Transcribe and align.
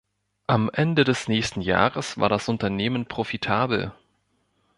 Am 0.47 0.71
Ende 0.73 1.03
des 1.03 1.27
nächsten 1.27 1.61
Jahres 1.61 2.17
war 2.17 2.27
das 2.27 2.49
Unternehmen 2.49 3.05
profitabel. 3.05 3.93